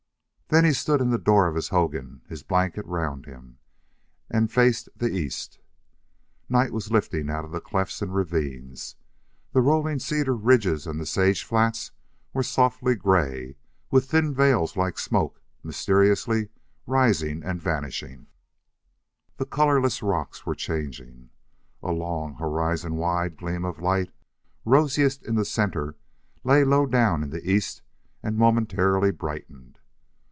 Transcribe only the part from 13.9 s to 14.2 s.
with